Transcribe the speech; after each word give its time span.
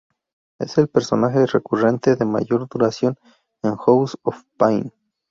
Él 0.57 0.65
es 0.65 0.79
el 0.79 0.87
personaje 0.87 1.45
recurrente 1.45 2.15
de 2.15 2.25
mayor 2.25 2.67
duración 2.67 3.19
en 3.61 3.75
House 3.75 4.17
of 4.23 4.41
Payne. 4.57 4.91